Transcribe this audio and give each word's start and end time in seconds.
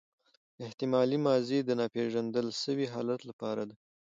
احتمالي 0.65 1.17
ماضي 1.27 1.59
د 1.63 1.69
ناپیژندل 1.81 2.47
سوي 2.63 2.85
حالت 2.93 3.19
له 3.25 3.33
پاره 3.41 3.63
ده. 3.69 3.75